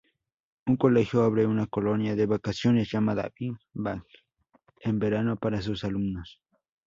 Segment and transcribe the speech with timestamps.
[0.65, 4.03] Un colegio abre una colonia de vacaciones llamada "Big-Bang"
[4.79, 6.41] en verano para sus alumnos.